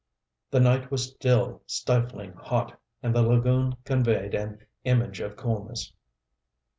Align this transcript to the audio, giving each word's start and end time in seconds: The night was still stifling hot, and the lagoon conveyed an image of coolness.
The 0.49 0.59
night 0.59 0.89
was 0.89 1.03
still 1.11 1.61
stifling 1.67 2.33
hot, 2.33 2.79
and 3.03 3.13
the 3.13 3.21
lagoon 3.21 3.75
conveyed 3.85 4.33
an 4.33 4.65
image 4.83 5.19
of 5.19 5.35
coolness. 5.37 5.93